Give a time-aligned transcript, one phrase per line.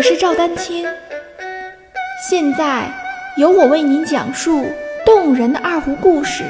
[0.00, 0.86] 我是赵丹青，
[2.26, 2.90] 现在
[3.36, 4.64] 由我为您讲述
[5.04, 6.42] 动人的二胡故事。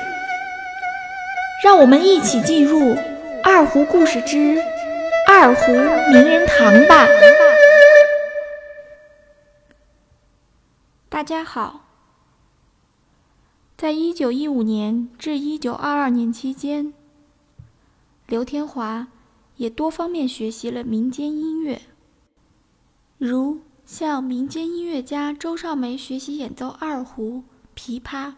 [1.65, 2.79] 让我们一起进入
[3.43, 4.57] 《二胡故事之
[5.27, 7.09] 二胡名人堂》吧。
[11.09, 11.89] 大家好，
[13.77, 16.95] 在一九一五年至一九二二年期间，
[18.29, 19.09] 刘天华
[19.57, 21.83] 也多方面学习了民间音乐。
[23.21, 27.45] 如向民间音乐家周少梅学习演奏二胡、
[27.77, 28.37] 琵琶，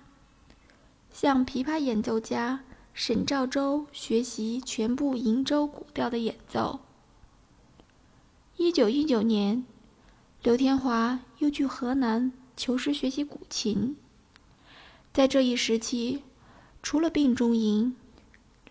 [1.08, 6.80] 向琵琶演奏家沈兆洲学习全部瀛洲古调的演奏。
[8.56, 9.64] 一九一九年，
[10.42, 13.96] 刘天华又去河南求师学习古琴。
[15.12, 16.24] 在这一时期，
[16.82, 17.94] 除了病中吟，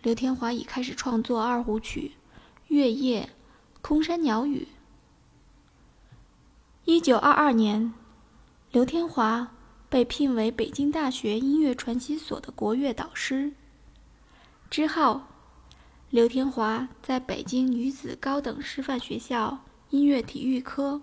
[0.02, 2.12] 刘天华已开始创作二胡曲
[2.66, 3.22] 《月夜》
[3.80, 4.68] 《空山鸟语》。
[6.92, 7.94] 一九二二年，
[8.70, 9.54] 刘天华
[9.88, 13.54] 被聘为北京大学音乐传习所的国乐导师。
[14.68, 15.22] 之后，
[16.10, 21.00] 刘天华在北京女子高等师范学校音乐体育科、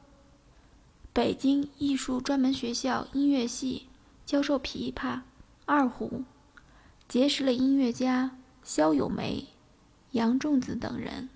[1.12, 3.88] 北京艺术专门学校音乐系
[4.28, 5.22] 教授琵琶、
[5.66, 6.24] 二胡，
[7.08, 9.48] 结识了音乐家萧友梅、
[10.12, 11.30] 杨仲子等人。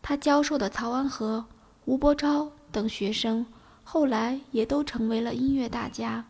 [0.00, 1.46] 他教授的曹安和。
[1.86, 3.44] 吴伯超等学生
[3.82, 6.24] 后来也都成为了音乐大家。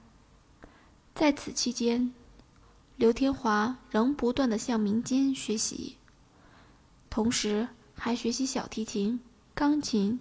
[1.14, 2.12] 在此期间，
[2.96, 5.96] 刘天华仍不断的向民间学习，
[7.10, 9.20] 同时还学习小提琴、
[9.54, 10.18] 钢琴、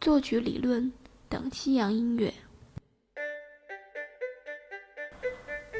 [0.00, 0.92] 作曲理论
[1.28, 2.32] 等西洋音乐。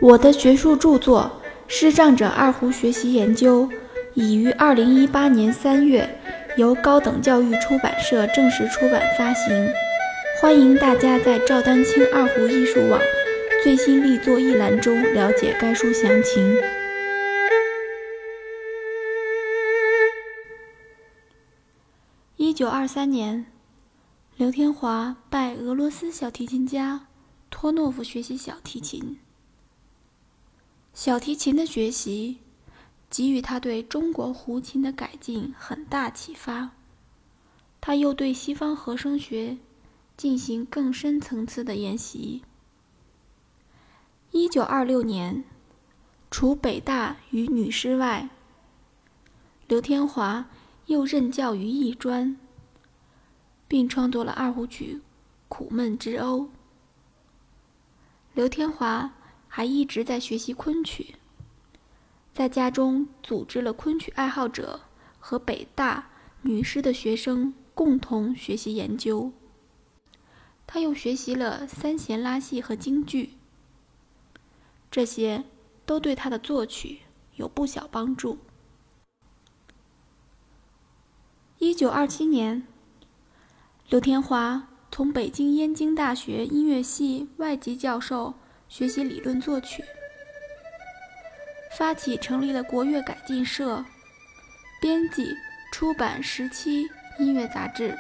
[0.00, 1.31] 我的学术著作
[1.69, 3.66] 《视障者二胡学习研究》
[4.14, 6.09] 已于二零一八年三月。
[6.58, 9.72] 由高等教育出版社正式出版发行，
[10.41, 13.00] 欢迎大家在赵丹青二胡艺术网
[13.62, 16.56] 最新力作一栏中了解该书详情。
[22.34, 23.47] 一九二三年，
[24.36, 27.06] 刘天华拜俄罗斯小提琴家
[27.50, 29.20] 托诺夫学习小提琴。
[30.92, 32.38] 小提琴的学习。
[33.10, 36.70] 给予他对中国胡琴的改进很大启发。
[37.80, 39.56] 他又对西方和声学
[40.16, 42.42] 进行更深层次的研习。
[44.30, 45.44] 一九二六年，
[46.30, 48.28] 除北大与女师外，
[49.66, 50.50] 刘天华
[50.86, 52.36] 又任教于艺专，
[53.66, 54.97] 并创作了二胡曲
[55.48, 56.41] 《苦闷之欧》。
[58.34, 59.12] 刘天华
[59.47, 61.14] 还一直在学习昆曲。
[62.38, 64.82] 在家中组织了昆曲爱好者
[65.19, 66.09] 和北大
[66.43, 69.32] 女师的学生共同学习研究。
[70.65, 73.31] 他又学习了三弦拉戏和京剧，
[74.88, 75.47] 这些
[75.84, 77.00] 都对他的作曲
[77.34, 78.38] 有不小帮助。
[81.59, 82.65] 一九二七年，
[83.88, 88.34] 刘天华从北京燕京大学音乐系外籍教授
[88.69, 89.82] 学习理论作曲。
[91.76, 93.84] 发起成立了国乐改进社，
[94.80, 95.36] 编辑、
[95.72, 97.96] 出版十期音乐杂志，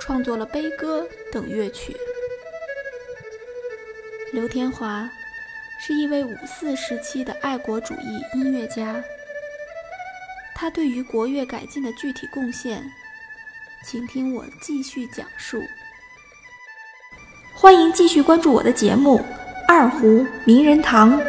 [0.00, 1.96] 创作了悲歌等乐曲。
[4.32, 5.10] 刘天华
[5.80, 9.02] 是一位五四时期的爱国主义音乐家，
[10.54, 12.82] 他对于国乐改进的具体贡献，
[13.84, 15.62] 请听我继续讲述。
[17.54, 19.18] 欢迎继续关注我的节目
[19.68, 21.20] 《二胡名人堂》。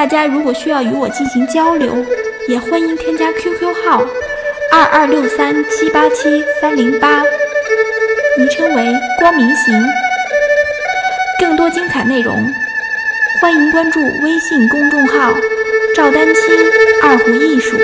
[0.00, 1.94] 大家如果需要与我进行交流，
[2.48, 4.02] 也欢迎添加 QQ 号
[4.72, 7.22] 二二六三七八七三零八，
[8.38, 9.74] 昵称为光明行。
[11.38, 12.34] 更多精彩内容，
[13.42, 15.34] 欢迎关注微信公众号
[15.94, 16.44] “赵丹青
[17.02, 17.76] 二胡艺术”。